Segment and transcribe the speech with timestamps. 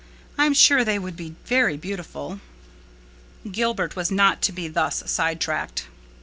[0.35, 2.39] I'm sure they would be very beautiful."
[3.51, 5.85] Gilbert was not to be thus sidetracked.